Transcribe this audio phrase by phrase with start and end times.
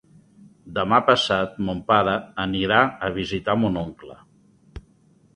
[0.75, 4.17] Demà passat mon pare anirà a visitar mon oncle.